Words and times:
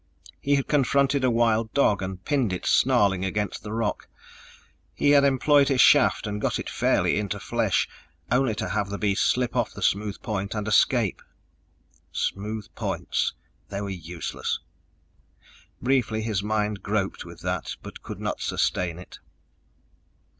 He 0.39 0.55
had 0.55 0.65
confronted 0.67 1.23
a 1.23 1.29
wild 1.29 1.71
dog 1.75 2.01
and 2.01 2.25
pinned 2.25 2.51
it 2.53 2.65
snarling 2.65 3.23
against 3.23 3.63
rock, 3.67 4.07
he 4.95 5.11
had 5.11 5.23
employed 5.23 5.67
his 5.67 5.79
shaft 5.79 6.25
and 6.25 6.41
got 6.41 6.57
it 6.57 6.71
fairly 6.71 7.19
into 7.19 7.39
flesh, 7.39 7.87
only 8.31 8.55
to 8.55 8.69
have 8.69 8.89
the 8.89 8.97
beast 8.97 9.23
slip 9.23 9.55
off 9.55 9.75
the 9.75 9.83
smooth 9.83 10.19
point 10.23 10.55
and 10.55 10.67
escape. 10.67 11.21
Smooth 12.11 12.65
points 12.73 13.35
they 13.69 13.79
were 13.79 13.89
useless! 13.91 14.57
Briefly, 15.83 16.23
his 16.23 16.41
mind 16.41 16.81
groped 16.81 17.23
with 17.23 17.41
that 17.41 17.75
but 17.83 18.01
could 18.01 18.19
not 18.19 18.41
sustain 18.41 18.97
it. 18.97 19.19